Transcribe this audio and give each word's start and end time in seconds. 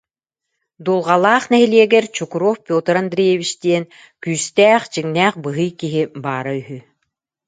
Дулҕалаах 0.85 1.43
нэһилиэгэр 1.51 2.05
Чукров 2.15 2.55
Петр 2.67 2.95
Андреевич 3.03 3.51
диэн 3.63 3.83
күүстээх, 4.23 4.83
дьиҥнээх 4.93 5.33
быһый 5.45 5.71
киһи 5.79 6.03
баара 6.23 6.51
үһү 6.59 6.79